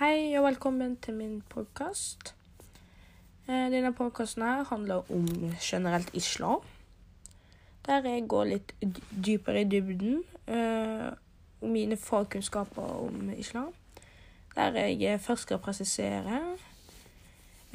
Hei 0.00 0.32
og 0.38 0.44
velkommen 0.44 0.94
til 0.96 1.12
min 1.14 1.42
podkast. 1.48 2.30
Denne 3.46 3.92
podkasten 3.92 4.42
handler 4.64 5.10
om 5.12 5.26
generelt 5.60 6.10
islam. 6.14 6.60
Der 7.86 8.08
jeg 8.08 8.24
går 8.28 8.44
litt 8.44 8.72
dypere 9.26 9.60
i 9.60 9.68
dybden 9.68 10.22
uh, 10.48 11.12
om 11.60 11.68
mine 11.68 11.96
fagkunnskaper 12.00 12.82
om 12.82 13.30
islam. 13.36 13.74
Der 14.54 14.72
jeg 14.72 15.02
eh, 15.02 15.20
først 15.20 15.42
skal 15.42 15.58
presisere 15.58 16.40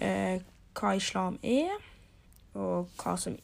uh, 0.01 0.41
hva 0.81 0.97
islam 0.97 1.39
er, 1.43 1.77
og 2.53 2.89
hva 3.03 3.17
som 3.21 3.37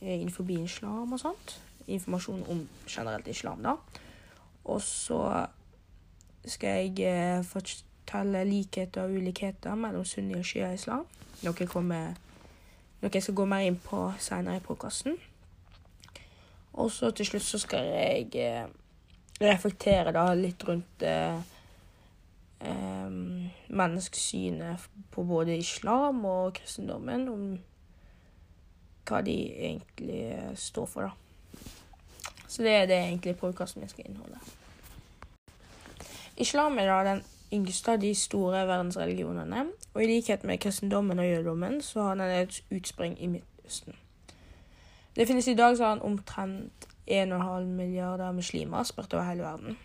er 0.00 0.14
innenfor 0.14 0.48
islam 0.48 1.12
og 1.12 1.20
sånt. 1.20 1.58
Informasjon 1.86 2.46
om 2.48 2.68
generelt 2.88 3.28
islam, 3.28 3.62
da. 3.62 3.76
Og 4.64 4.80
så 4.80 5.46
skal 6.46 6.68
jeg 6.68 7.12
eh, 7.12 7.44
fortelle 8.12 8.44
likheter 8.44 9.02
og 9.02 9.10
ulikheter 9.16 9.74
mellom 9.74 10.04
sunni 10.04 10.36
og 10.36 10.44
shia-islam. 10.44 11.06
Noe, 11.42 11.54
jeg 11.58 11.68
kommer, 11.68 12.12
noe 13.00 13.10
jeg 13.14 13.22
skal 13.24 13.34
gå 13.34 13.46
mer 13.48 13.64
inn 13.66 13.78
på 13.80 14.04
senere 14.20 14.60
i 14.60 14.64
podkasten. 14.64 15.16
Og 16.72 16.90
så 16.92 17.10
til 17.10 17.26
slutt 17.26 17.44
så 17.44 17.58
skal 17.60 17.88
jeg 17.88 18.28
eh, 18.40 18.68
reflektere 19.40 20.12
da 20.12 20.26
litt 20.36 20.64
rundt 20.68 21.04
eh, 21.04 21.40
menneskesynet 23.68 24.88
på 25.10 25.24
både 25.24 25.56
islam 25.58 26.24
og 26.24 26.54
kristendommen. 26.60 27.28
Om 27.28 27.44
hva 29.08 29.20
de 29.24 29.36
egentlig 29.72 30.24
eh, 30.36 30.56
står 30.56 30.88
for, 30.88 31.08
da. 31.08 31.12
Så 32.46 32.62
det 32.62 32.72
er 32.76 32.86
det 32.86 33.00
egentlig 33.00 33.38
podkasten 33.40 33.88
skal 33.88 34.06
inneholde. 34.06 34.40
Islam 36.36 36.78
er 36.78 36.88
da 36.88 37.04
den 37.06 37.22
yngste 37.52 37.92
av 37.92 38.00
de 38.00 38.14
store 38.14 38.66
verdensreligionene, 38.66 39.66
og 39.94 40.02
i 40.02 40.06
likhet 40.06 40.44
med 40.44 40.58
kristendommen 40.58 41.18
og 41.18 41.28
jødedommen 41.28 41.80
så 41.82 42.02
har 42.02 42.14
den 42.14 42.30
et 42.30 42.64
utspring 42.70 43.16
i 43.22 43.26
Midtøsten. 43.26 43.96
Det 45.16 45.26
finnes 45.28 45.48
i 45.48 45.54
dag 45.54 45.76
sånn 45.76 46.00
omtrent 46.00 46.86
1,5 47.06 47.66
milliarder 47.76 48.32
muslimer 48.32 48.86
spredt 48.88 49.14
over 49.14 49.26
hele 49.28 49.44
verden. 49.44 49.76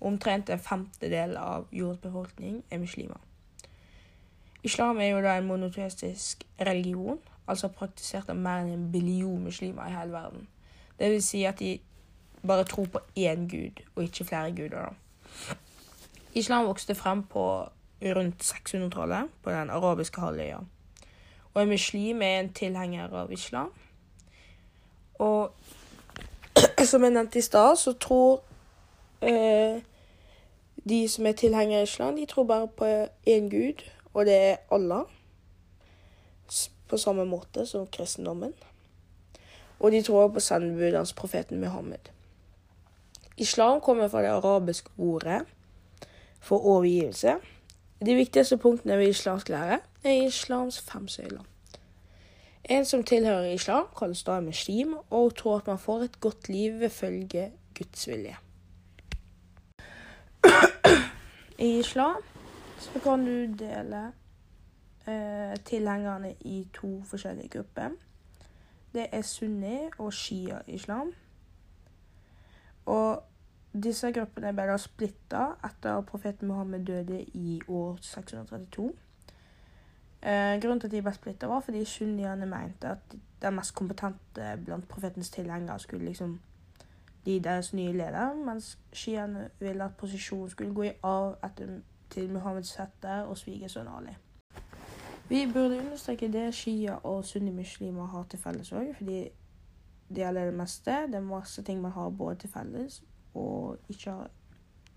Omtrent 0.00 0.50
en 0.50 0.62
femtedel 0.62 1.34
av 1.36 1.66
jordens 1.72 2.04
befolkning 2.04 2.62
er 2.70 2.78
muslimer. 2.78 3.18
Islam 4.62 5.00
er 5.00 5.10
jo 5.10 5.22
da 5.22 5.36
en 5.38 5.46
monoteistisk 5.46 6.44
religion, 6.60 7.18
altså 7.48 7.68
praktisert 7.68 8.30
av 8.30 8.38
mer 8.38 8.62
enn 8.62 8.74
en 8.74 8.88
billion 8.92 9.42
muslimer 9.42 9.88
i 9.88 9.96
hele 9.96 10.12
verden. 10.12 10.48
Det 10.98 11.10
vil 11.10 11.22
si 11.22 11.44
at 11.48 11.58
de 11.58 11.78
bare 12.46 12.64
tror 12.64 12.86
på 12.92 13.02
én 13.18 13.48
gud, 13.50 13.82
og 13.96 14.02
ikke 14.02 14.24
flere 14.24 14.54
guder. 14.54 14.90
da. 14.90 15.56
Islam 16.34 16.66
vokste 16.66 16.94
frem 16.94 17.22
på 17.22 17.68
rundt 18.02 18.44
600-tallet 18.44 19.28
på 19.42 19.50
den 19.50 19.70
arabiske 19.70 20.20
halvøya. 20.20 20.58
Og 21.54 21.62
en 21.62 21.68
muslim 21.68 22.22
er 22.22 22.40
en 22.40 22.52
tilhenger 22.52 23.08
av 23.08 23.32
islam. 23.32 23.72
Og 25.14 25.52
som 26.90 27.02
jeg 27.02 27.10
nevnte 27.10 27.38
i 27.38 27.42
stad, 27.42 27.76
så 27.76 27.92
tror 27.92 28.42
eh, 29.22 29.82
de 30.88 31.08
som 31.08 31.26
er 31.26 31.32
tilhengere 31.32 31.80
av 31.80 31.82
islam, 31.82 32.16
de 32.16 32.26
tror 32.26 32.44
bare 32.44 32.68
på 32.68 32.84
én 33.26 33.48
gud, 33.50 33.82
og 34.14 34.26
det 34.26 34.34
er 34.34 34.56
Allah. 34.70 35.04
På 36.88 36.96
samme 36.96 37.24
måte 37.24 37.66
som 37.66 37.86
kristendommen. 37.86 38.54
Og 39.80 39.92
de 39.92 40.02
tror 40.02 40.28
på 40.28 40.40
sendebudens 40.40 41.12
profeten 41.12 41.60
Muhammed. 41.60 42.08
Islam 43.36 43.80
kommer 43.80 44.08
fra 44.08 44.22
det 44.22 44.28
arabiske 44.28 44.90
ordet 44.98 45.42
for 46.40 46.66
overgivelse. 46.66 47.36
De 48.06 48.14
viktigste 48.14 48.56
punktene 48.56 48.98
ved 48.98 49.08
islamsk 49.08 49.48
lære 49.48 49.80
er 50.04 50.26
islams 50.26 50.80
fem 50.80 51.08
søyler. 51.08 51.42
En 52.68 52.84
som 52.84 53.04
tilhører 53.04 53.52
islam, 53.52 53.86
kalles 53.98 54.22
da 54.22 54.40
muslim, 54.40 54.96
og 55.10 55.36
tror 55.36 55.56
at 55.56 55.66
man 55.66 55.78
får 55.78 56.02
et 56.02 56.20
godt 56.20 56.48
liv 56.48 56.80
ved 56.80 56.90
følge 56.90 57.52
Guds 57.78 58.08
vilje. 58.08 58.36
I 61.58 61.78
islam 61.78 62.22
så 62.78 63.00
kan 63.02 63.24
du 63.26 63.64
dele 63.64 64.12
eh, 65.08 65.56
tilhengerne 65.64 66.34
i 66.40 66.68
to 66.74 67.02
forskjellige 67.06 67.48
grupper. 67.48 67.88
Det 68.92 69.06
er 69.12 69.22
sunni 69.22 69.78
og 69.98 70.12
shia-islam. 70.12 71.12
Og 72.86 73.22
disse 73.82 74.12
gruppene 74.12 74.52
ble 74.52 74.64
da 74.70 74.76
splitta 74.80 75.44
etter 75.64 75.98
at 75.98 76.06
profeten 76.06 76.48
Mohammed 76.48 76.84
døde 76.86 77.20
i 77.34 77.60
år 77.68 77.98
632. 78.00 78.92
Eh, 80.22 80.60
grunnen 80.60 80.80
til 80.80 80.88
at 80.88 80.92
de 80.92 81.02
ble 81.02 81.14
splitta, 81.14 81.46
var 81.46 81.60
fordi 81.60 81.84
sunniene 81.84 82.46
mente 82.46 82.88
at 82.88 83.16
den 83.42 83.54
mest 83.54 83.74
kompetente 83.74 84.54
blant 84.64 84.88
profetens 84.88 85.30
tilhengere 85.30 85.78
skulle 85.78 86.04
liksom 86.04 86.40
bli 87.24 87.38
deres 87.38 87.72
nye 87.72 87.92
leder, 87.92 88.34
mens 88.34 88.78
sjiaene 88.92 89.50
ville 89.60 89.84
at 89.84 89.96
posisjonen 89.96 90.50
skulle 90.50 90.74
gå 90.74 90.82
i 90.82 90.96
arv 91.02 91.36
etter 91.44 91.80
til 92.10 92.30
Muhammeds 92.32 92.72
fetter 92.76 93.28
og 93.28 93.38
svigersønn 93.38 93.88
Ali. 93.88 94.14
Vi 95.28 95.44
burde 95.52 95.78
understreke 95.78 96.32
det 96.32 96.54
shia 96.54 96.94
og 97.04 97.24
sunnimuslimer 97.24 98.06
har 98.06 98.24
til 98.30 98.38
felles 98.38 98.72
òg, 98.72 98.94
fordi 98.96 99.28
det 100.08 100.22
gjelder 100.24 100.44
det 100.44 100.54
meste. 100.54 100.90
Det 100.90 101.14
er 101.14 101.20
masse 101.20 101.62
ting 101.62 101.82
man 101.82 101.92
har 101.92 102.08
både 102.08 102.34
til 102.34 102.50
felles 102.50 103.02
og, 103.38 103.78
ikke, 103.88 104.14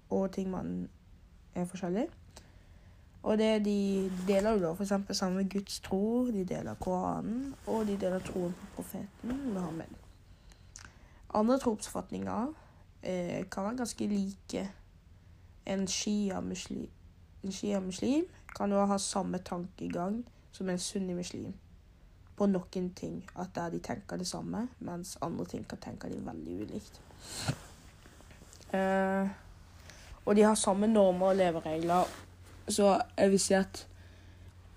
og 0.09 0.31
ting 0.35 0.49
man 0.51 0.89
er 1.55 1.65
forskjellig. 1.65 2.07
Og 3.23 3.37
det 3.37 3.65
de 3.65 4.11
deler 4.27 4.51
jo 4.57 4.63
da 4.63 4.71
f.eks. 4.73 5.17
samme 5.17 5.43
Guds 5.49 5.79
tro, 5.79 6.27
de 6.27 6.45
deler 6.45 6.79
Koranen, 6.81 7.55
og 7.67 7.85
de 7.87 7.97
deler 8.01 8.19
troen 8.25 8.53
på 8.53 8.71
profeten 8.75 9.53
Muhammed. 9.53 9.99
Andre 11.33 11.59
trosoppfatninger 11.59 12.53
eh, 13.03 13.49
kan 13.49 13.63
være 13.63 13.77
ganske 13.77 14.07
like. 14.07 14.65
En 15.65 15.87
shia-muslim 15.87 16.89
en 17.43 17.51
shia-muslim 17.51 18.25
kan 18.55 18.71
jo 18.71 18.85
ha 18.85 18.97
samme 18.97 19.37
tankegang 19.37 20.25
som 20.51 20.69
en 20.69 20.79
sunni-muslim 20.79 21.53
på 22.37 22.45
noen 22.45 22.89
ting. 22.95 23.21
At 23.35 23.55
der 23.55 23.69
de 23.69 23.79
tenker 23.79 24.17
det 24.17 24.27
samme, 24.27 24.67
mens 24.79 25.17
andre 25.21 25.45
ting 25.45 25.67
kan 25.67 25.81
tenke 25.81 26.09
de 26.09 26.25
veldig 26.25 26.61
ulikt. 26.61 27.01
Eh, 28.73 29.27
og 30.25 30.35
de 30.35 30.45
har 30.45 30.55
samme 30.55 30.87
normer 30.87 31.27
og 31.33 31.35
leveregler. 31.35 32.11
Så 32.67 32.93
jeg 33.17 33.31
vil 33.31 33.39
si 33.39 33.55
at 33.57 33.87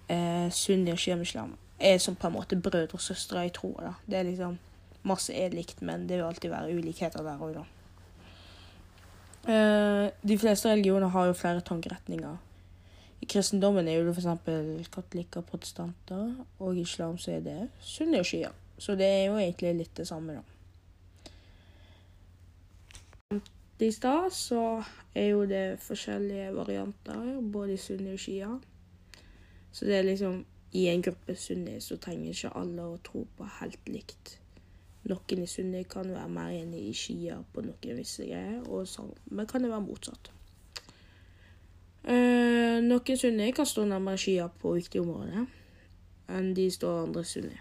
eh, 0.09 0.51
sunni 0.53 0.93
og 0.93 0.99
shia-muslim 0.99 1.55
er 1.81 1.99
som 1.99 2.17
på 2.17 2.27
en 2.27 2.37
måte 2.39 2.57
brødre 2.61 2.97
og 2.97 3.01
søstre 3.01 3.47
i 3.47 3.53
troa. 3.55 3.95
Det 4.07 4.19
er 4.19 4.31
liksom 4.31 4.59
Masse 5.05 5.35
er 5.37 5.53
likt, 5.53 5.83
men 5.85 6.07
det 6.09 6.17
vil 6.17 6.25
alltid 6.25 6.49
være 6.49 6.77
ulikheter 6.79 7.21
der 7.21 7.43
òg, 7.45 7.59
da. 7.59 7.65
Eh, 9.53 10.07
de 10.29 10.39
fleste 10.41 10.71
religioner 10.71 11.13
har 11.13 11.27
jo 11.29 11.35
flere 11.37 11.61
tankeretninger. 11.61 12.37
I 13.21 13.27
kristendommen 13.29 13.89
er 13.89 13.99
jo 13.99 14.07
det 14.07 14.15
f.eks. 14.17 14.89
katolikker 14.95 15.45
protestanter, 15.45 16.31
og 16.59 16.77
i 16.77 16.87
islam 16.87 17.19
så 17.19 17.35
er 17.37 17.45
det 17.45 17.69
sunni 17.81 18.23
og 18.23 18.25
shia. 18.25 18.49
Så 18.79 18.97
det 18.97 19.07
er 19.07 19.27
jo 19.27 19.37
egentlig 19.37 19.75
litt 19.83 19.97
det 19.97 20.09
samme, 20.09 20.39
da. 20.41 20.54
I 23.79 23.91
stad 23.91 24.31
så 24.31 24.83
er 25.15 25.27
jo 25.33 25.45
det 25.51 25.81
forskjellige 25.83 26.55
varianter, 26.55 27.41
både 27.53 27.75
i 27.75 27.77
sunni 27.77 28.13
og 28.13 28.19
shia. 28.19 28.49
Så 29.73 29.87
det 29.87 29.97
er 29.97 30.03
liksom 30.03 30.45
I 30.73 30.87
en 30.87 31.03
gruppe 31.03 31.35
sunni 31.35 31.81
så 31.81 31.97
trenger 31.97 32.31
ikke 32.31 32.51
alle 32.59 32.83
å 32.83 32.99
tro 33.03 33.25
på 33.37 33.47
helt 33.61 33.89
likt. 33.89 34.39
Noen 35.07 35.43
i 35.43 35.47
sunni 35.47 35.83
kan 35.91 36.09
være 36.11 36.29
mer 36.29 36.51
enig 36.55 36.81
i 36.89 36.95
shia 36.99 37.37
på 37.53 37.63
noen 37.63 37.99
visse 37.99 38.27
greier, 38.27 38.63
og 38.67 38.89
samme 38.89 39.47
kan 39.47 39.63
det 39.63 39.71
være 39.71 39.87
motsatt. 39.87 40.31
Eh, 42.05 42.83
noen 42.83 43.19
sunni 43.19 43.53
kan 43.53 43.67
stå 43.67 43.85
nærmere 43.87 44.19
shia 44.19 44.49
på 44.49 44.75
viktige 44.79 45.03
områder 45.03 45.47
enn 46.35 46.55
de 46.57 46.71
står 46.71 47.03
andre 47.05 47.25
sunni. 47.25 47.57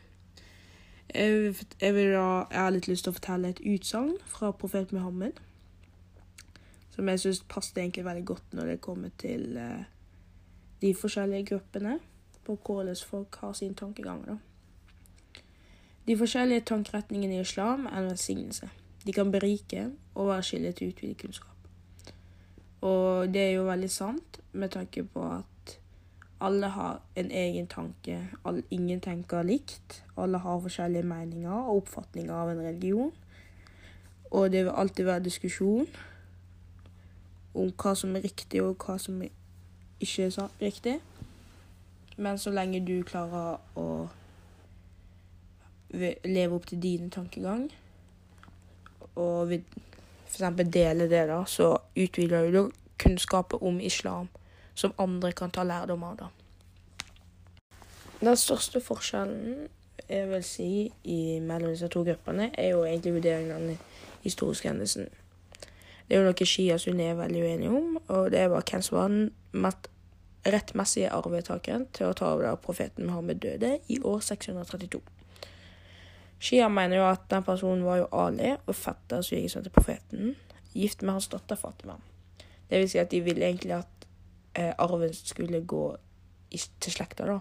Jeg, 1.13 1.55
jeg, 1.81 1.95
vil 1.95 2.13
da, 2.13 2.45
jeg 2.49 2.61
har 2.61 2.73
litt 2.73 2.87
lyst 2.87 3.05
til 3.05 3.13
å 3.13 3.17
fortelle 3.17 3.49
et 3.53 3.65
utsagn 3.75 4.15
fra 4.25 4.53
profet 4.57 4.93
Muhammed 4.95 5.41
som 6.93 7.09
jeg 7.09 7.19
syns 7.19 7.43
passet 7.49 7.77
egentlig 7.81 8.05
veldig 8.05 8.25
godt 8.25 8.53
når 8.53 8.65
det 8.69 8.81
kommer 8.81 9.09
til 9.17 9.57
eh, 9.57 9.85
de 10.81 10.93
forskjellige 10.95 11.45
gruppene, 11.45 11.99
på 12.43 12.57
hvordan 12.65 12.95
folk 13.07 13.35
har 13.41 13.53
sin 13.53 13.75
tankegang. 13.75 14.25
Da. 14.27 14.35
De 16.07 16.17
forskjellige 16.17 16.65
tankeretningene 16.67 17.37
i 17.37 17.39
islam 17.39 17.85
er 17.85 17.97
en 17.97 18.09
velsignelse. 18.09 18.69
De 19.05 19.13
kan 19.13 19.31
berike 19.31 19.89
og 20.15 20.27
være 20.27 20.43
skillet 20.43 20.75
til 20.75 20.91
utvidet 20.91 21.21
kunnskap. 21.21 21.49
Og 22.81 23.33
det 23.33 23.41
er 23.41 23.51
jo 23.51 23.63
veldig 23.63 23.89
sant 23.89 24.41
med 24.51 24.69
tanke 24.69 25.03
på 25.03 25.23
at 25.23 25.79
alle 26.43 26.67
har 26.67 27.01
en 27.15 27.31
egen 27.31 27.67
tanke. 27.67 28.19
Alle, 28.45 28.63
ingen 28.69 28.99
tenker 29.01 29.43
likt. 29.43 30.03
Alle 30.17 30.37
har 30.37 30.59
forskjellige 30.59 31.03
meninger 31.03 31.51
og 31.51 31.77
oppfatninger 31.77 32.33
av 32.33 32.51
en 32.51 32.59
religion. 32.59 33.13
Og 34.31 34.51
det 34.51 34.65
vil 34.65 34.75
alltid 34.75 35.05
være 35.05 35.23
diskusjon 35.23 35.87
om 37.53 37.71
hva 37.77 37.93
som 37.95 38.15
er 38.15 38.25
riktig 38.25 38.61
og 38.63 38.75
hva 38.81 38.97
som 39.01 39.21
ikke 39.23 40.29
så 40.31 40.47
riktig. 40.61 40.99
Men 42.17 42.37
så 42.37 42.53
lenge 42.53 42.83
du 42.85 43.01
klarer 43.07 43.57
å 43.79 43.87
leve 45.93 46.55
opp 46.55 46.65
til 46.69 46.81
dine 46.81 47.09
tankegang, 47.13 47.67
og 49.15 49.53
f.eks. 49.53 50.39
dele 50.73 51.09
det, 51.09 51.27
da, 51.29 51.43
så 51.45 51.75
utvider 51.95 52.49
du 52.51 52.71
kunnskapet 52.97 53.61
om 53.61 53.79
islam 53.81 54.29
som 54.73 54.93
andre 54.97 55.31
kan 55.31 55.51
ta 55.51 55.63
lærdom 55.63 56.03
av. 56.03 56.17
da. 56.17 56.27
Den 58.19 58.37
største 58.37 58.81
forskjellen 58.81 59.67
jeg 60.09 60.29
vil 60.29 60.43
si 60.43 60.69
i 61.03 61.39
mellom 61.39 61.73
disse 61.73 61.87
to 61.87 62.03
gruppene, 62.03 62.49
er 62.57 62.73
jo 62.73 62.83
egentlig 62.85 63.13
vurderingen 63.13 63.51
av 63.55 63.61
den 63.61 63.77
historiske 64.23 64.69
hendelsen. 64.69 65.07
Det 66.07 66.17
er 66.17 66.21
jo 66.21 66.27
noe 66.27 66.73
og 66.75 66.79
Sunni 66.83 67.07
er 67.07 67.17
veldig 67.17 67.41
uenige 67.41 67.71
om, 67.71 67.97
og 68.11 68.31
det 68.31 68.43
var 68.51 68.65
hvem 68.67 68.81
som 68.83 68.97
var 68.97 69.11
den 69.13 69.31
rettmessige 70.43 71.11
arvetakeren 71.15 71.85
til 71.95 72.09
å 72.09 72.15
ta 72.17 72.33
over 72.33 72.49
da 72.49 72.55
profeten 72.59 73.07
Muhammed 73.07 73.39
døde 73.43 73.77
i 73.87 73.99
år 74.03 74.19
632. 74.19 74.99
Shia 76.43 76.67
mener 76.67 76.99
jo 76.99 77.05
at 77.07 77.29
den 77.31 77.45
personen 77.47 77.85
var 77.87 78.01
jo 78.01 78.09
Ali 78.11 78.51
og 78.57 78.75
fetter 78.75 79.23
svigersønnen 79.23 79.69
til 79.69 79.75
profeten, 79.77 80.33
gift 80.75 81.01
med 81.01 81.15
hans 81.15 81.29
datter 81.31 81.55
Fatima. 81.55 81.95
Det 82.67 82.81
vil 82.81 82.89
si 82.91 82.99
at 82.99 83.11
de 83.11 83.21
ville 83.23 83.45
egentlig 83.47 83.77
at 83.77 84.07
eh, 84.59 84.73
arven 84.77 85.13
skulle 85.15 85.63
gå 85.63 85.85
i, 86.51 86.59
til 86.59 86.91
slekta, 86.91 87.29
da. 87.29 87.39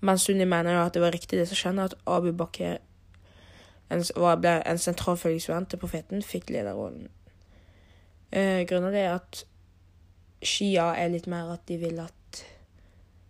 Men 0.00 0.20
Sunni 0.20 0.44
mener 0.44 0.76
jo 0.76 0.84
at 0.84 0.94
det 0.94 1.02
var 1.02 1.14
riktig 1.14 1.40
det 1.40 1.48
som 1.48 1.58
skjedde, 1.58 1.88
at 1.88 1.96
Abu 2.06 2.30
Bakr 2.36 2.76
en, 3.90 4.04
ble 4.40 4.54
en 4.66 4.78
sentral 4.78 5.16
følgesvenn 5.16 5.66
til 5.66 5.80
profeten, 5.80 6.22
fikk 6.22 6.50
lederrollen. 6.50 7.08
Eh, 8.32 8.66
grunnen 8.68 8.94
er 8.94 9.14
at 9.14 9.44
Shia 10.44 10.92
er 10.94 11.08
litt 11.10 11.26
mer 11.26 11.54
at 11.54 11.64
de 11.66 11.78
vil 11.80 11.98
at 12.02 12.14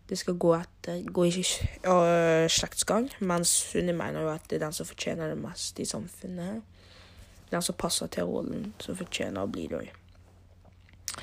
det 0.08 0.16
skal 0.18 0.38
gå 0.40 0.54
etter 0.56 1.02
gå 1.04 1.24
i 1.28 1.44
uh, 1.84 2.48
slektsgang, 2.48 3.10
mens 3.20 3.52
Sunni 3.72 3.92
mener 3.92 4.24
jo 4.24 4.32
at 4.32 4.46
det 4.48 4.56
er 4.56 4.66
den 4.66 4.76
som 4.76 4.88
fortjener 4.88 5.28
det 5.28 5.40
mest 5.40 5.80
i 5.80 5.84
samfunnet. 5.84 6.62
Den 7.50 7.64
som 7.64 7.76
passer 7.80 8.08
til 8.12 8.28
rollen, 8.28 8.72
som 8.80 8.96
fortjener 8.96 9.44
å 9.44 9.50
bli 9.52 9.66
det 9.68 9.82
òg. 9.82 11.18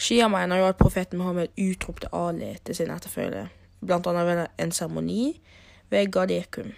Shia 0.00 0.28
mener 0.32 0.60
jo 0.60 0.68
at 0.68 0.80
profeten 0.80 1.20
Mohammed 1.20 1.52
utropte 1.60 2.08
Ali 2.12 2.54
til 2.64 2.76
sin 2.76 2.90
etterfølger, 2.92 3.52
annet 3.82 4.26
ved 4.26 4.46
en 4.58 4.72
seremoni 4.72 5.40
ved 5.90 6.12
Gadekum. 6.12 6.72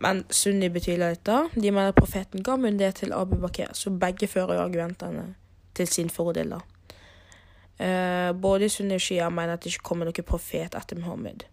Men 0.00 0.24
Sunni 0.30 0.68
betviler 0.72 1.14
dette. 1.14 1.36
De 1.54 1.70
mener 1.70 1.92
profeten 1.92 2.42
ga 2.42 2.56
myndighet 2.56 3.02
til 3.02 3.12
Abu 3.12 3.36
Bakr, 3.36 3.74
så 3.76 3.90
begge 3.90 4.26
fører 4.26 4.62
argumentene 4.62 5.34
til 5.74 5.86
sin 5.88 6.10
fordel. 6.10 6.50
da. 6.50 6.60
Uh, 7.80 8.40
både 8.40 8.68
Sunni 8.68 8.94
og 8.94 9.00
Shia 9.00 9.28
mener 9.28 9.52
at 9.52 9.64
det 9.64 9.72
ikke 9.72 9.84
kommer 9.84 10.08
noen 10.08 10.24
profet 10.26 10.74
etter 10.76 10.96
Muhammed. 10.96 11.44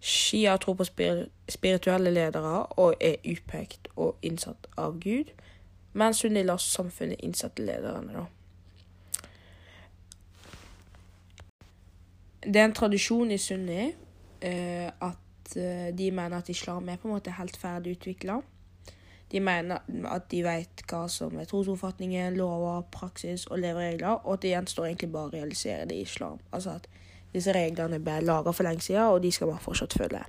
Shia 0.00 0.56
tror 0.56 0.74
på 0.74 0.84
spir 0.84 1.24
spirituelle 1.48 2.10
ledere 2.10 2.66
og 2.66 2.94
er 3.00 3.16
utpekt 3.26 3.88
og 3.96 4.16
innsatt 4.22 4.66
av 4.78 5.00
Gud, 5.00 5.30
mens 5.92 6.22
Sunni 6.22 6.42
lar 6.42 6.58
samfunnet 6.62 7.22
innsette 7.22 7.62
lederne. 7.62 8.12
da. 8.12 8.26
Det 12.42 12.56
er 12.56 12.64
en 12.64 12.74
tradisjon 12.74 13.30
i 13.30 13.38
Sunni 13.38 13.90
uh, 13.90 14.88
at 15.10 15.18
uh, 15.58 15.90
de 15.96 16.10
mener 16.14 16.38
at 16.38 16.48
islam 16.52 16.88
er 16.88 17.00
på 17.00 17.08
en 17.08 17.16
måte 17.16 17.34
helt 17.36 17.56
ferdig 17.56 17.96
utvikla. 17.98 18.40
De 19.30 19.40
mener 19.40 19.78
at 20.10 20.26
de 20.30 20.42
vet 20.42 20.82
hva 20.90 21.04
som 21.10 21.36
er 21.38 21.46
trosoppfatningen, 21.46 22.34
lover, 22.38 22.82
praksis 22.90 23.46
og 23.46 23.62
leveregler, 23.62 24.24
og 24.24 24.34
at 24.34 24.42
det 24.42 24.54
gjenstår 24.56 24.88
egentlig 24.88 25.12
bare 25.14 25.30
å 25.30 25.34
realisere 25.36 25.86
det 25.86 26.00
i 26.00 26.06
islam. 26.06 26.40
Altså 26.50 26.74
at 26.80 26.88
disse 27.30 27.54
reglene 27.54 28.00
ble 28.02 28.18
laga 28.26 28.50
for 28.50 28.66
lenge 28.66 28.82
siden, 28.82 29.06
og 29.06 29.22
de 29.22 29.30
skal 29.30 29.52
man 29.52 29.62
fortsatt 29.62 29.94
følge. 29.94 30.24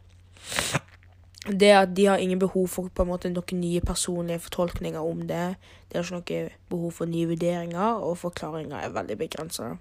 Det 1.49 1.71
at 1.73 1.95
de 1.97 2.05
har 2.05 2.21
ingen 2.21 2.39
behov 2.39 2.67
for 2.69 2.93
på 2.93 3.01
en 3.01 3.09
måte 3.09 3.31
noen 3.33 3.61
nye 3.63 3.81
personlige 3.81 4.43
fortolkninger 4.45 5.01
om 5.01 5.23
det, 5.25 5.55
de 5.89 5.97
har 5.97 6.05
ikke 6.05 6.19
noe 6.19 6.59
behov 6.69 6.91
for 6.99 7.09
nye 7.09 7.31
vurderinger, 7.31 8.03
og 8.05 8.19
forklaringer 8.21 8.77
er 8.77 8.93
veldig 8.93 9.17
begrensa. 9.17 9.71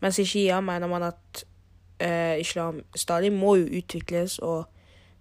Mens 0.00 0.18
i 0.18 0.24
Shia 0.24 0.62
mener 0.64 0.88
man 0.88 1.04
at 1.12 1.44
eh, 2.04 2.36
islam 2.40 2.82
stadig 2.94 3.32
må 3.32 3.56
jo 3.62 3.70
utvikles 3.80 4.38
og 4.38 4.66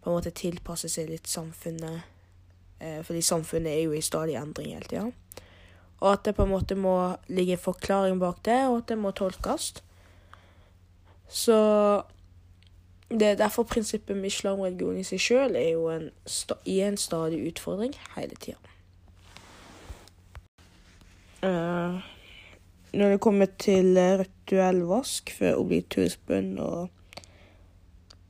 på 0.03 0.12
en 0.12 0.18
måte 0.18 0.35
tilpasse 0.35 0.89
seg 0.91 1.07
litt 1.09 1.30
samfunnet 1.31 2.03
Eh, 2.83 3.03
fordi 3.03 3.21
samfunnet 3.21 3.71
er 3.71 3.83
jo 3.83 3.91
i 3.91 4.01
stadig 4.01 4.35
endring 4.35 4.74
hele 4.74 4.88
tida. 4.89 5.06
Og 6.00 6.13
at 6.13 6.25
det 6.25 6.35
på 6.35 6.44
en 6.44 6.51
måte 6.51 6.75
må 6.75 7.15
ligge 7.27 7.56
en 7.56 7.63
forklaring 7.63 8.19
bak 8.19 8.41
det, 8.45 8.59
og 8.68 8.77
at 8.77 8.89
det 8.91 8.97
må 8.97 9.12
tolkes. 9.12 9.74
Så 11.30 11.57
det 13.09 13.27
er 13.27 13.39
derfor 13.39 13.63
prinsippet 13.63 14.18
med 14.18 14.25
islamreligion 14.25 15.00
i 15.00 15.06
seg 15.07 15.21
sjøl 15.21 15.56
er 15.56 15.69
jo 15.69 15.88
en, 15.94 16.09
i 16.65 16.80
en 16.83 16.97
stadig 16.97 17.39
utfordring 17.47 17.95
hele 18.18 18.35
tida. 18.35 18.59
Uh, 21.44 22.00
når 22.94 23.15
det 23.15 23.21
kommer 23.21 23.47
til 23.59 23.97
rituell 24.44 24.84
vask 24.88 25.31
før 25.31 25.62
obligatorisk 25.63 26.19
og 26.60 26.90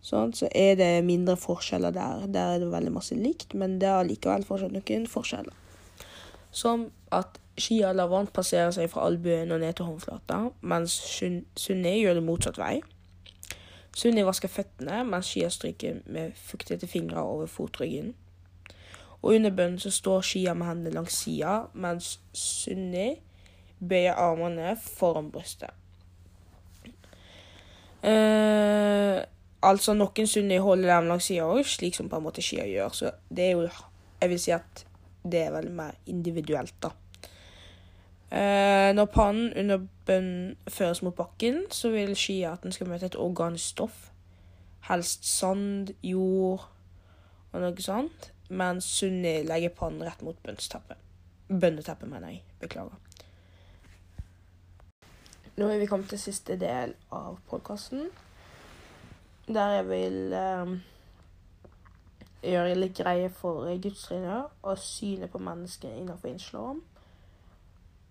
Sånn, 0.04 0.34
så 0.36 0.50
er 0.52 0.76
det 0.76 1.06
mindre 1.08 1.38
forskjeller 1.40 1.94
der. 1.96 2.26
Der 2.28 2.56
er 2.56 2.60
det 2.60 2.72
veldig 2.74 2.92
masse 2.92 3.16
likt, 3.16 3.54
men 3.56 3.78
det 3.80 3.88
er 3.88 4.04
likevel 4.04 4.44
fortsatt 4.44 4.74
noen 4.76 5.06
forskjeller. 5.08 5.54
Som 6.52 6.90
at 7.08 7.40
Shia 7.56 7.94
lar 7.96 8.10
vann 8.12 8.28
passere 8.28 8.74
seg 8.76 8.90
fra 8.92 9.06
albuen 9.08 9.54
og 9.56 9.62
ned 9.62 9.78
til 9.78 9.88
håndflata, 9.88 10.50
mens 10.60 10.98
Sunni 11.56 11.94
gjør 12.02 12.18
det 12.20 12.24
motsatt 12.28 12.60
vei. 12.60 12.82
Sunni 13.96 14.26
vasker 14.28 14.52
føttene, 14.52 15.04
mens 15.08 15.30
skia 15.30 15.48
stryker 15.54 16.02
med 16.12 16.34
fuktete 16.36 16.90
fingre 16.90 17.24
over 17.24 17.48
fotryggen. 17.48 18.12
Og 19.22 19.38
under 19.38 19.54
bønnen 19.56 19.80
så 19.80 19.94
står 19.94 20.26
skia 20.26 20.58
med 20.58 20.68
hendene 20.68 20.98
langs 20.98 21.22
sida, 21.24 21.70
mens 21.74 22.18
Sunni 22.36 23.22
bøyer 23.80 24.20
armene 24.20 24.76
foran 24.82 25.32
brystet. 25.32 25.72
Uh, 28.04 29.24
Altså, 29.64 29.94
noen 29.96 30.28
sunni 30.28 30.58
holder 30.60 30.90
dem 30.92 31.06
langs 31.08 31.30
sida 31.30 31.46
òg, 31.48 31.64
slik 31.68 31.96
som 31.96 32.10
på 32.12 32.20
en 32.20 32.26
måte 32.26 32.44
Skia 32.44 32.66
gjør. 32.68 32.96
Så 32.98 33.12
det 33.32 33.46
er 33.46 33.52
jo 33.56 33.70
Jeg 34.22 34.30
vil 34.30 34.40
si 34.40 34.52
at 34.52 34.86
det 35.24 35.40
er 35.40 35.52
veldig 35.52 35.72
mer 35.72 35.96
individuelt, 36.08 36.76
da. 36.84 36.90
Eh, 38.32 38.92
når 38.96 39.06
pannen 39.12 39.54
under 39.60 39.82
bønn 40.06 40.56
føres 40.68 41.02
mot 41.04 41.16
bakken, 41.16 41.66
så 41.70 41.92
vil 41.92 42.16
Skia 42.16 42.54
at 42.54 42.64
den 42.64 42.72
skal 42.72 42.88
møte 42.88 43.06
et 43.06 43.20
organisk 43.20 43.76
stoff. 43.76 44.12
Helst 44.88 45.28
sand, 45.28 45.92
jord 46.04 46.64
og 47.52 47.62
noe 47.62 47.84
sånt. 47.84 48.32
Mens 48.50 48.88
Sunni 49.00 49.44
legger 49.44 49.76
pannen 49.76 50.04
rett 50.04 50.24
mot 50.24 50.40
bønnsteppet. 50.44 51.00
Bønneteppet, 51.50 52.08
mener 52.10 52.36
jeg. 52.36 52.44
Beklager. 52.60 53.13
Nå 55.56 55.68
er 55.70 55.78
vi 55.78 55.86
kommet 55.86 56.10
til 56.10 56.20
siste 56.20 56.56
del 56.58 56.96
av 57.14 57.38
podkasten 57.50 58.08
der 59.44 59.76
jeg 59.76 59.86
vil 59.90 60.34
eh, 60.34 60.72
gjøre 62.48 62.78
litt 62.80 62.96
greie 62.98 63.30
for 63.30 63.68
gudstrinnet 63.84 64.64
og 64.64 64.80
synet 64.80 65.30
på 65.32 65.42
mennesket 65.44 65.94
innenfor 66.00 66.32
islam. 66.32 66.82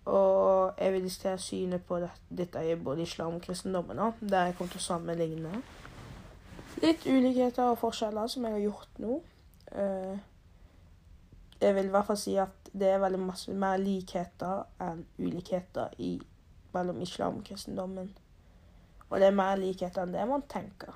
Og 0.05 0.79
jeg 0.79 0.93
vil 0.93 1.03
diskutere 1.03 1.37
synet 1.37 1.85
på 1.87 1.99
dette 2.29 2.63
i 2.63 2.75
både 2.75 3.01
islam 3.07 3.39
og 3.39 3.41
kristendommen, 3.41 3.97
da, 3.97 4.11
der 4.21 4.49
jeg 4.49 4.57
kommer 4.57 4.75
til 4.75 4.83
å 4.83 4.87
sammenligne 4.87 5.63
litt 6.83 7.05
ulikheter 7.05 7.71
og 7.71 7.79
forskjeller 7.81 8.27
som 8.31 8.45
jeg 8.47 8.55
har 8.55 8.63
gjort 8.65 9.01
nå. 9.03 9.21
Eh, 9.71 10.15
jeg 11.61 11.75
vil 11.75 11.87
i 11.87 11.93
hvert 11.93 12.07
fall 12.07 12.19
si 12.19 12.35
at 12.39 12.71
det 12.73 12.89
er 12.89 13.03
veldig 13.03 13.21
masse 13.23 13.53
mer 13.55 13.77
likheter 13.79 14.63
enn 14.83 15.03
ulikheter 15.19 15.93
i, 16.03 16.17
mellom 16.73 17.01
islam 17.01 17.37
og 17.37 17.45
kristendommen. 17.47 18.11
Og 19.09 19.19
det 19.19 19.27
er 19.27 19.37
mer 19.37 19.55
likheter 19.61 20.03
enn 20.03 20.13
det 20.15 20.25
man 20.27 20.45
tenker. 20.49 20.95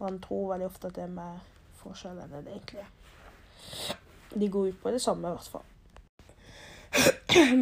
Man 0.00 0.20
tror 0.20 0.52
veldig 0.52 0.66
ofte 0.66 0.88
at 0.88 0.96
det 0.96 1.04
er 1.06 1.14
mer 1.16 1.40
forskjell 1.80 2.20
enn 2.20 2.32
det 2.36 2.54
egentlig 2.54 2.84
er. 2.84 2.94
De 4.34 4.48
går 4.48 4.70
ut 4.70 4.82
på 4.82 4.90
det 4.90 5.00
samme, 5.02 5.28
i 5.28 5.30
hvert 5.34 5.48
fall. 5.52 5.66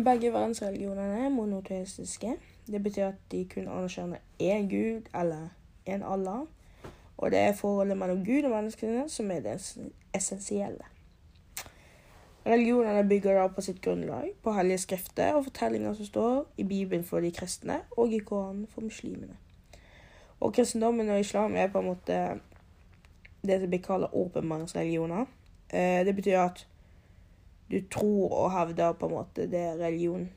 Begge 0.04 0.32
verdensreligionene 0.32 1.24
er 1.24 1.32
monoteistiske. 1.32 2.36
Det 2.66 2.82
betyr 2.82 3.06
at 3.06 3.24
de 3.32 3.44
kun 3.48 3.68
anerkjenner 3.68 4.18
én 4.40 4.68
gud 4.68 5.08
eller 5.14 5.48
én 5.88 6.04
Allah. 6.04 6.46
Og 7.16 7.30
det 7.30 7.38
er 7.38 7.52
forholdet 7.52 7.98
mellom 7.98 8.24
Gud 8.24 8.44
og 8.44 8.50
menneskene 8.50 9.08
som 9.08 9.30
er 9.30 9.40
det 9.40 9.56
essensielle. 10.14 10.84
Religionene 12.46 13.08
bygger 13.08 13.34
da 13.34 13.48
på 13.52 13.62
sitt 13.64 13.80
grunnlag 13.84 14.30
på 14.42 14.52
hellige 14.56 14.84
skrifter 14.86 15.34
og 15.36 15.44
fortellinger 15.48 15.96
som 15.98 16.06
står 16.06 16.36
i 16.56 16.64
Bibelen 16.64 17.04
for 17.04 17.20
de 17.20 17.32
kristne 17.34 17.80
og 17.96 18.12
i 18.14 18.22
Koranen 18.24 18.66
for 18.70 18.86
muslimene. 18.86 19.36
Og 20.40 20.54
kristendommen 20.54 21.10
og 21.10 21.20
islam 21.20 21.56
er 21.56 21.68
på 21.72 21.82
en 21.82 21.90
måte 21.90 22.18
det 23.46 23.60
som 23.60 23.70
blir 23.70 23.82
kalt 23.82 24.12
åpenbaringsreligioner. 24.12 25.26
Eh, 25.70 26.04
det 26.06 26.14
betyr 26.16 26.38
at 26.38 26.66
du 27.70 27.80
tror 27.90 28.32
og 28.32 28.52
hevder 28.52 28.92
på 28.92 29.06
en 29.06 29.12
måte 29.12 29.50
det 29.50 29.64
religion 29.80 30.28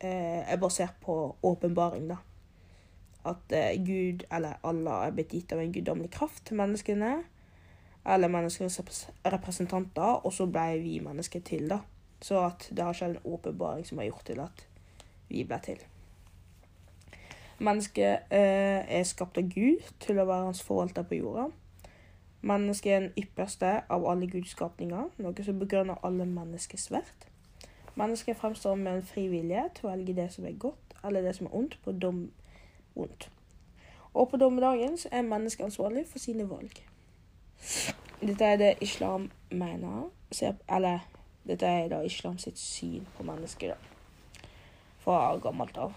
eh, 0.00 0.42
er 0.52 0.56
basert 0.56 0.96
på 1.04 1.36
åpenbaring, 1.42 2.08
da. 2.08 2.16
At 3.24 3.52
eh, 3.52 3.76
Gud, 3.86 4.24
eller 4.32 4.58
Allah, 4.64 5.06
er 5.06 5.14
blitt 5.14 5.32
gitt 5.32 5.52
av 5.52 5.60
en 5.62 5.72
guddommelig 5.72 6.10
kraft 6.10 6.46
til 6.46 6.56
menneskene. 6.56 7.22
Eller 8.08 8.32
menneskers 8.32 8.80
representanter, 9.26 10.24
og 10.24 10.32
så 10.32 10.46
ble 10.48 10.78
vi 10.80 10.98
mennesker 11.04 11.44
til, 11.44 11.68
da. 11.68 11.82
Så 12.24 12.40
at 12.46 12.70
det 12.72 12.84
har 12.84 12.96
skjedd 12.96 13.18
en 13.18 13.32
åpenbaring 13.34 13.86
som 13.86 14.00
har 14.00 14.08
gjort 14.08 14.26
til 14.26 14.40
at 14.42 14.64
vi 15.28 15.44
ble 15.44 15.60
til. 15.62 15.82
Mennesket 17.58 18.30
eh, 18.30 18.98
er 18.98 19.06
skapt 19.06 19.38
av 19.38 19.48
Gud 19.50 19.82
til 20.00 20.18
å 20.18 20.26
være 20.26 20.48
hans 20.48 20.62
forvalter 20.62 21.06
på 21.06 21.18
jorda. 21.18 21.48
Mennesket 22.40 22.92
er 22.92 23.00
den 23.02 23.16
ypperste 23.18 23.72
av 23.90 24.06
alle 24.06 24.28
Guds 24.30 24.52
skapninger, 24.54 25.08
noe 25.18 25.46
som 25.46 25.58
begrunner 25.58 25.98
alle 26.06 26.26
menneskers 26.26 26.86
verd. 26.94 27.26
Mennesket 27.98 28.38
fremstår 28.38 28.76
med 28.78 28.92
en 28.92 29.06
fri 29.06 29.26
vilje 29.26 29.64
til 29.74 29.88
å 29.88 29.90
velge 29.90 30.14
det 30.14 30.28
som 30.30 30.46
er 30.46 30.54
godt, 30.54 30.94
eller 31.02 31.26
det 31.26 31.34
som 31.34 31.48
er 31.48 31.56
ondt, 31.58 31.74
på 31.82 31.96
dom 31.98 32.28
ondt. 32.94 33.26
Og 34.14 34.30
på 34.30 34.38
dommedagen 34.38 34.94
er 35.10 35.26
mennesket 35.26 35.66
ansvarlig 35.66 36.06
for 36.06 36.22
sine 36.22 36.46
valg. 36.50 36.78
Dette 38.20 38.44
er 38.44 38.56
det 38.56 38.74
islam 38.82 39.30
mener, 39.50 40.08
eller 40.68 40.98
dette 41.46 41.66
er 41.66 41.88
da 41.88 42.02
islam 42.04 42.38
sitt 42.38 42.58
syn 42.58 43.06
på 43.16 43.26
mennesker, 43.26 43.74
da. 43.74 44.46
Fra 45.04 45.36
gammelt 45.42 45.76
av. 45.78 45.92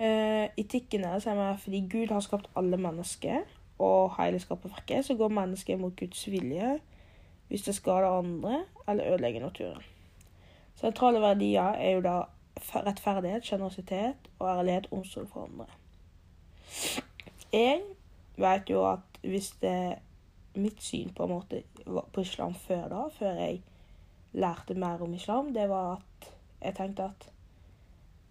Uh, 0.00 0.50
etikken 0.58 1.04
er 1.04 1.56
fordi 1.62 1.84
Gud 1.90 2.12
har 2.12 2.20
skapt 2.20 2.50
alle 2.56 2.76
mennesker, 2.76 3.44
og 3.78 4.14
hele 4.18 4.38
skaperverket, 4.38 5.04
så 5.04 5.14
går 5.14 5.28
mennesket 5.28 5.80
mot 5.80 5.96
Guds 5.96 6.26
vilje 6.30 6.78
hvis 7.48 7.62
det 7.62 7.74
skader 7.74 8.18
andre 8.18 8.64
eller 8.88 9.12
ødelegger 9.12 9.40
naturen. 9.40 9.82
Sentrale 10.74 11.20
verdier 11.20 11.62
er 11.62 11.90
jo 11.90 12.00
da 12.00 12.22
rettferdighet, 12.74 13.46
sjenerøsitet 13.46 14.30
og 14.38 14.58
ærlighet, 14.58 14.86
omsorg 14.90 15.28
for 15.32 15.44
andre. 15.44 15.66
Jeg 17.52 17.80
vet 18.36 18.70
jo 18.70 18.84
at 18.88 19.20
hvis 19.22 19.54
det 19.62 19.78
Mitt 20.54 20.78
syn 20.86 21.08
på 21.10 21.24
en 21.24 21.32
måte 21.32 21.64
på 22.14 22.22
islam 22.22 22.52
før 22.54 22.84
da, 22.86 22.98
før 23.10 23.40
jeg 23.42 23.56
lærte 24.38 24.76
mer 24.78 25.00
om 25.02 25.14
islam, 25.16 25.48
det 25.54 25.64
var 25.66 25.96
at 25.96 26.28
jeg 26.60 26.76
tenkte 26.76 27.08
at 27.08 27.26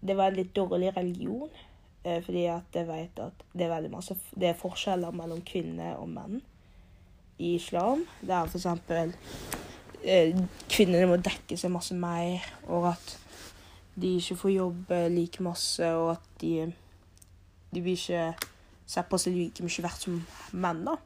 det 0.00 0.16
var 0.16 0.32
en 0.32 0.38
litt 0.38 0.54
dårlig 0.56 0.96
religion. 0.96 1.50
Eh, 2.04 2.22
fordi 2.24 2.46
at 2.52 2.76
jeg 2.76 2.88
vet 2.88 3.20
at 3.24 3.44
det 3.52 3.64
er 3.64 3.70
veldig 3.72 3.90
masse 3.94 4.16
Det 4.36 4.50
er 4.50 4.58
forskjeller 4.60 5.14
mellom 5.16 5.40
kvinner 5.46 5.96
og 5.96 6.10
menn 6.12 6.42
i 7.38 7.54
islam. 7.56 8.04
Det 8.20 8.34
er 8.36 8.48
f.eks. 8.48 8.66
Eh, 10.04 10.36
kvinnene 10.68 11.08
må 11.08 11.16
dekke 11.16 11.56
seg 11.56 11.72
masse 11.72 11.96
mer, 11.96 12.44
og 12.68 12.90
at 12.92 13.14
de 13.96 14.16
ikke 14.18 14.36
får 14.36 14.52
jobbe 14.52 14.98
like 15.14 15.42
masse, 15.42 15.92
og 15.92 16.16
at 16.16 16.32
de 16.40 16.72
De 17.74 17.80
blir 17.82 17.96
ikke 17.98 18.53
sett 18.86 19.08
på 19.08 19.18
seg 19.20 19.36
like 19.36 19.64
mye 19.64 19.84
verdt 19.84 20.06
som 20.06 20.20
menn, 20.52 20.84
da. 20.86 20.96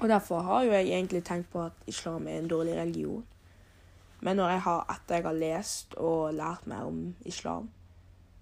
Og 0.00 0.08
derfor 0.08 0.40
har 0.46 0.64
jo 0.64 0.72
jeg 0.72 0.88
egentlig 0.88 1.24
tenkt 1.24 1.50
på 1.52 1.62
at 1.66 1.88
islam 1.90 2.28
er 2.28 2.38
en 2.38 2.48
dårlig 2.48 2.76
religion. 2.78 3.24
Men 4.20 4.36
når 4.36 4.48
jeg 4.54 4.60
har, 4.60 4.80
etter 4.92 5.14
jeg 5.14 5.24
har 5.24 5.36
lest 5.36 5.94
og 5.94 6.34
lært 6.34 6.66
mer 6.68 6.88
om 6.88 7.14
islam, 7.28 7.70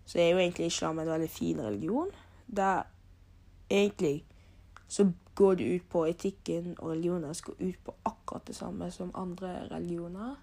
så 0.07 0.19
er 0.19 0.31
jo 0.31 0.39
egentlig 0.39 0.67
islam 0.67 0.99
en 0.99 1.11
veldig 1.11 1.31
fin 1.31 1.61
religion. 1.63 2.11
Der 2.47 2.83
egentlig 3.71 4.25
så 4.89 5.11
går 5.35 5.55
det 5.55 5.75
ut 5.75 5.89
på 5.91 6.05
etikken 6.07 6.75
og 6.79 6.91
religioner 6.91 7.33
skal 7.33 7.55
ut 7.61 7.79
på 7.85 7.95
akkurat 8.05 8.47
det 8.47 8.57
samme 8.57 8.91
som 8.91 9.13
andre 9.15 9.69
religioner. 9.71 10.35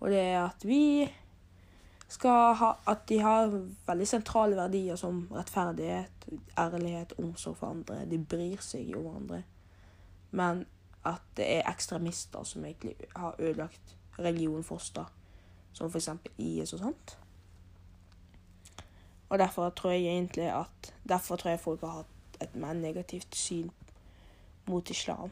Og 0.00 0.10
det 0.10 0.18
er 0.18 0.44
at 0.44 0.64
vi 0.64 1.10
skal 2.10 2.54
ha 2.58 2.72
At 2.90 3.06
de 3.08 3.20
har 3.22 3.52
veldig 3.86 4.08
sentrale 4.08 4.56
verdier 4.58 4.96
som 4.98 5.28
rettferdighet, 5.30 6.26
ærlighet, 6.58 7.14
omsorg 7.18 7.56
for 7.56 7.70
andre. 7.70 8.04
De 8.10 8.18
bryr 8.18 8.60
seg 8.64 8.96
om 8.98 9.06
andre. 9.14 9.42
Men 10.30 10.64
at 11.06 11.22
det 11.36 11.46
er 11.56 11.70
ekstremister 11.70 12.44
som 12.44 12.64
egentlig 12.64 12.96
har 13.16 13.38
ødelagt 13.38 13.96
religionen 14.18 14.64
da. 14.94 15.04
Som 15.72 15.90
f.eks. 15.90 16.08
IS 16.38 16.72
og 16.72 16.78
sånt. 16.78 17.18
Og 19.28 19.38
derfor 19.38 19.70
tror 19.70 19.90
jeg 19.90 20.02
egentlig 20.02 20.50
at 20.50 20.94
Derfor 21.08 21.36
tror 21.36 21.50
jeg 21.50 21.60
folk 21.60 21.80
har 21.80 22.02
hatt 22.02 22.42
et 22.42 22.54
mer 22.56 22.72
negativt 22.72 23.36
syn 23.36 23.70
mot 24.66 24.90
islam. 24.90 25.30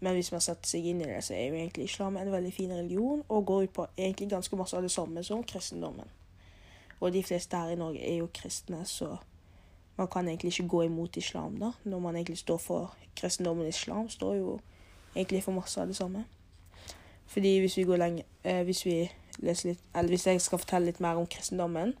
Men 0.00 0.16
hvis 0.16 0.32
man 0.32 0.40
setter 0.40 0.68
seg 0.68 0.86
inn 0.86 1.02
i 1.02 1.08
det, 1.08 1.18
så 1.24 1.34
er 1.36 1.50
jo 1.50 1.58
egentlig 1.58 1.84
islam 1.84 2.16
en 2.16 2.32
veldig 2.32 2.52
fin 2.52 2.72
religion 2.72 3.22
og 3.28 3.46
går 3.46 3.62
ut 3.62 3.74
på 3.76 3.86
egentlig 3.96 4.30
ganske 4.30 4.56
masse 4.56 4.76
av 4.76 4.82
det 4.82 4.90
samme 4.90 5.24
som 5.24 5.44
kristendommen. 5.44 6.08
Og 7.00 7.12
de 7.12 7.22
fleste 7.24 7.56
her 7.56 7.72
i 7.72 7.80
Norge 7.80 8.00
er 8.00 8.16
jo 8.16 8.28
kristne, 8.34 8.84
så 8.84 9.16
man 9.96 10.08
kan 10.08 10.28
egentlig 10.28 10.48
ikke 10.48 10.68
gå 10.68 10.82
imot 10.82 11.16
islam, 11.16 11.56
da. 11.60 11.72
Når 11.84 11.98
man 11.98 12.16
egentlig 12.16 12.38
står 12.38 12.56
for 12.56 12.96
kristendommen 13.16 13.62
og 13.62 13.68
islam, 13.68 14.08
står 14.08 14.34
jo 14.34 14.60
egentlig 15.16 15.42
for 15.44 15.52
masse 15.52 15.80
av 15.80 15.86
det 15.86 15.96
samme. 15.96 16.24
Fordi 17.26 17.58
hvis 17.58 17.76
vi 17.76 17.82
går 17.82 17.96
lenge 17.96 18.24
eh, 18.44 18.62
Hvis 18.62 18.86
vi 18.86 19.10
leser 19.38 19.68
litt 19.68 19.80
Eller 19.94 20.08
hvis 20.08 20.26
jeg 20.26 20.40
skal 20.40 20.58
fortelle 20.58 20.86
litt 20.86 21.00
mer 21.00 21.14
om 21.20 21.26
kristendommen, 21.26 21.94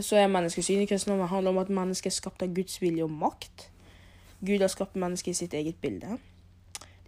så 0.00 0.16
er 0.16 0.26
menneskesyn 0.26 0.80
i 0.80 0.86
kristendommen 0.86 1.28
handler 1.28 1.50
om 1.50 1.58
at 1.58 1.68
mennesket 1.68 2.08
er 2.08 2.16
skapt 2.16 2.42
av 2.42 2.54
Guds 2.54 2.80
vilje 2.80 3.04
og 3.04 3.10
makt. 3.10 3.68
Gud 4.46 4.60
har 4.60 4.68
skapt 4.68 4.96
mennesket 4.96 5.30
i 5.30 5.34
sitt 5.34 5.54
eget 5.54 5.76
bilde. 5.80 6.18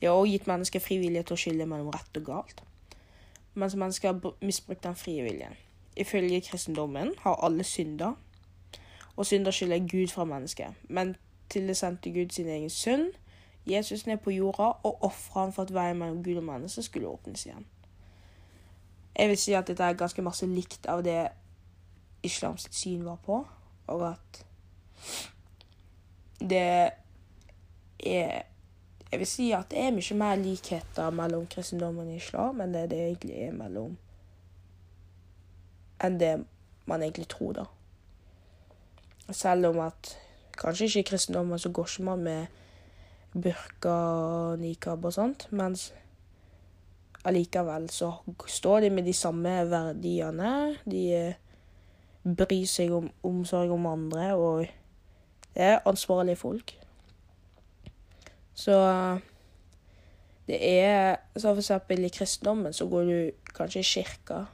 De 0.00 0.06
har 0.06 0.12
også 0.12 0.30
gitt 0.30 0.46
mennesker 0.46 0.80
frivillighet 0.80 1.26
til 1.26 1.34
å 1.34 1.40
skille 1.40 1.66
mellom 1.66 1.90
rett 1.94 2.20
og 2.20 2.26
galt. 2.26 2.62
Mens 3.54 3.74
mennesker 3.74 4.12
har 4.12 4.34
misbrukt 4.42 4.84
den 4.84 4.96
frie 4.98 5.22
viljen. 5.22 5.54
Ifølge 5.96 6.40
kristendommen 6.40 7.12
har 7.18 7.44
alle 7.44 7.64
synder, 7.64 8.14
og 9.16 9.26
synder 9.26 9.50
skylder 9.50 9.86
Gud 9.90 10.08
fra 10.08 10.24
mennesket. 10.24 10.74
Men 10.88 11.16
til 11.50 11.68
det 11.68 11.76
sendte 11.76 12.10
Gud 12.10 12.30
sin 12.30 12.48
egen 12.48 12.70
sønn, 12.70 13.10
Jesus, 13.66 14.06
ned 14.06 14.16
på 14.16 14.30
jorda 14.30 14.62
og 14.82 15.04
ofra 15.04 15.40
ham 15.40 15.52
for 15.52 15.62
at 15.62 15.74
veien 15.74 15.98
mellom 15.98 16.24
Gud 16.24 16.36
og 16.36 16.44
menneske 16.44 16.82
skulle 16.82 17.08
åpnes 17.08 17.46
igjen. 17.46 17.66
Jeg 19.18 19.28
vil 19.28 19.38
si 19.38 19.52
at 19.52 19.68
dette 19.68 19.84
er 19.84 19.96
ganske 19.96 20.22
masse 20.22 20.46
likt 20.46 20.86
av 20.90 21.04
det 21.06 21.28
islams 22.22 22.68
syn 22.70 23.04
var 23.04 23.16
på, 23.24 23.46
og 23.86 24.08
at 24.10 24.42
det 26.40 26.90
er 28.06 28.42
Jeg 29.12 29.18
vil 29.20 29.26
si 29.30 29.52
at 29.54 29.70
det 29.70 29.78
er 29.78 29.92
mye 29.94 30.16
mer 30.18 30.34
likheter 30.40 31.10
mellom 31.14 31.46
kristendommen 31.46 32.08
og 32.10 32.16
islam 32.16 32.60
enn 32.60 32.72
det 32.74 32.88
det 32.90 32.98
egentlig 32.98 33.36
er 33.46 33.52
mellom 33.54 33.92
Enn 36.02 36.18
det 36.18 36.32
man 36.86 37.02
egentlig 37.02 37.28
tror, 37.28 37.52
da. 37.52 37.64
Selv 39.32 39.66
om 39.66 39.78
at 39.80 40.10
kanskje 40.58 40.88
ikke 40.88 41.00
i 41.00 41.08
kristendommen 41.12 41.58
så 41.58 41.70
går 41.70 41.86
ikke 41.88 42.02
man 42.04 42.24
med 42.24 42.46
burka 43.32 43.94
og 43.94 44.58
nikab 44.58 45.04
og 45.04 45.12
sånt, 45.12 45.46
mens 45.50 45.92
allikevel 47.24 47.88
så 47.90 48.12
står 48.46 48.80
de 48.80 48.90
med 48.90 49.04
de 49.04 49.12
samme 49.12 49.54
verdiene. 49.70 50.76
De 50.84 51.34
bryr 52.24 52.66
seg 52.68 52.92
om 52.92 53.10
omsorg 53.24 53.72
om 53.74 53.86
andre, 53.86 54.34
og 54.34 54.66
det 55.54 55.62
er 55.70 55.82
ansvarlige 55.88 56.36
folk. 56.36 56.74
Så 58.54 58.74
det 60.46 60.58
er 60.60 61.16
Så 61.36 61.54
for 61.54 61.58
eksempel 61.58 62.04
i 62.04 62.08
kristendommen 62.08 62.72
så 62.72 62.86
går 62.86 63.04
du 63.04 63.30
kanskje 63.54 63.80
i 63.80 63.82
kirka 63.82 64.44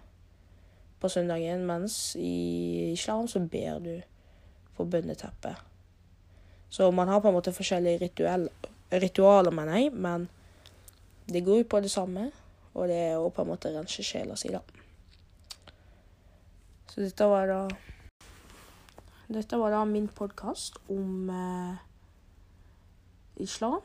på 1.00 1.08
søndagen, 1.08 1.66
mens 1.66 2.16
i 2.16 2.92
islam 2.92 3.28
så 3.28 3.40
ber 3.40 3.78
du 3.78 4.02
på 4.76 4.84
bønneteppet. 4.84 5.56
Så 6.70 6.90
man 6.90 7.08
har 7.08 7.20
på 7.20 7.28
en 7.28 7.34
måte 7.34 7.52
forskjellige 7.52 7.98
ritual, 7.98 8.48
ritualer, 8.92 9.50
mener 9.50 9.76
jeg, 9.78 9.92
men 9.92 10.28
det 11.26 11.44
går 11.44 11.62
jo 11.62 11.68
på 11.70 11.80
det 11.80 11.90
samme, 11.90 12.30
og 12.74 12.88
det 12.88 12.96
er 12.96 13.16
å 13.18 13.30
på 13.32 13.42
en 13.42 13.48
måte 13.48 13.72
rense 13.74 14.04
sjela 14.04 14.36
si, 14.36 14.52
da. 14.52 14.60
Så 16.90 17.00
dette 17.00 17.26
var 17.30 17.46
da 17.50 17.62
Dette 19.30 19.58
var 19.60 19.70
da 19.70 19.84
min 19.86 20.08
podkast 20.10 20.80
om 20.90 21.28
eh, 21.30 21.89
islam. 23.42 23.80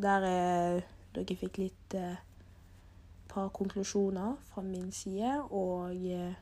Der 0.00 0.26
eh, 0.26 0.82
dere 1.14 1.36
fikk 1.36 1.58
litt 1.60 1.94
eh, 1.98 2.16
par 3.30 3.50
konklusjoner 3.54 4.38
fra 4.50 4.62
min 4.62 4.90
side 4.92 5.36
og 5.50 5.94
eh, 5.94 6.34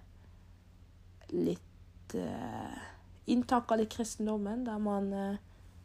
litt 1.35 2.15
eh, 2.17 2.79
inntak 3.29 3.73
av 3.73 3.83
litt 3.83 3.93
kristendommen, 3.93 4.65
der 4.67 4.79
man 4.79 5.13
eh, 5.13 5.37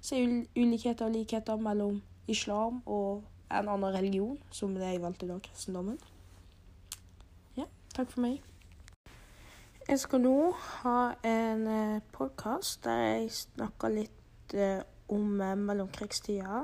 ser 0.01 0.45
ulikheter 0.55 1.09
og 1.09 1.17
likheter 1.17 1.59
mellom 1.59 2.01
islam 2.27 2.81
og 2.85 3.23
en 3.51 3.69
annen 3.69 3.93
religion, 3.93 4.37
som 4.51 4.73
det 4.75 4.87
jeg 4.87 5.01
valgte 5.03 5.27
da, 5.29 5.37
kristendommen. 5.43 5.99
Ja, 7.57 7.67
takk 7.95 8.11
for 8.11 8.23
meg. 8.25 8.41
Jeg 9.83 9.99
skal 9.99 10.23
nå 10.23 10.37
ha 10.55 10.97
en 11.27 11.67
eh, 11.67 12.01
podkast 12.15 12.85
der 12.85 13.01
jeg 13.03 13.31
snakker 13.35 13.91
litt 13.91 14.55
eh, 14.55 14.79
om 15.07 15.41
eh, 15.41 15.57
mellomkrigstida. 15.57 16.63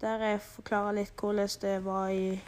Der 0.00 0.24
jeg 0.24 0.40
forklarer 0.40 0.96
litt 0.96 1.12
hvordan 1.20 1.48
det 1.62 1.84
var 1.84 2.08
i 2.08 2.40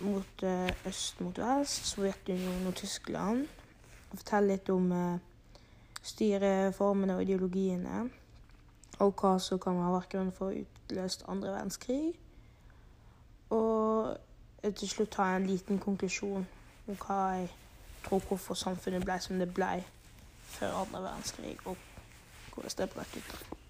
mot 0.00 0.42
eh, 0.42 0.72
øst 0.86 1.20
mot 1.20 1.38
vest, 1.38 1.86
Sovjetunionen 1.86 2.66
og 2.66 2.74
Tyskland. 2.74 3.46
Og 4.10 4.18
fortelle 4.18 4.54
litt 4.54 4.70
om 4.70 4.92
eh, 4.92 5.18
styreformene 6.02 7.16
og 7.16 7.22
ideologiene. 7.22 8.06
Og 8.98 9.12
hva 9.20 9.36
som 9.38 9.60
kan 9.60 9.80
ha 9.82 9.92
vært 9.92 10.12
grunnen 10.12 10.32
for 10.32 10.52
å 10.52 10.62
utløse 10.62 11.26
andre 11.28 11.52
verdenskrig. 11.52 12.14
Og 13.50 14.16
til 14.62 14.88
slutt 14.88 15.20
ha 15.20 15.34
en 15.36 15.46
liten 15.46 15.78
konklusjon 15.78 16.46
om 16.86 16.98
hva 17.04 17.20
jeg 17.36 17.50
tror 18.06 18.22
hvorfor 18.28 18.54
samfunnet 18.54 19.04
ble 19.04 19.18
som 19.20 19.38
det 19.38 19.50
ble 19.54 19.84
før 20.46 20.80
andre 20.82 21.02
verdenskrig, 21.02 21.56
og 21.66 21.76
hvordan 22.54 22.70
det 22.78 22.90
brøt 22.90 23.16
ut. 23.16 23.65